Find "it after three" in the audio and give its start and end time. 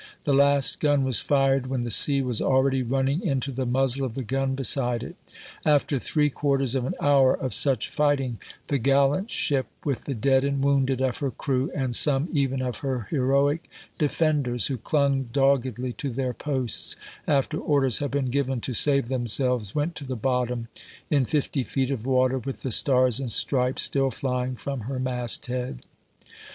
5.03-6.31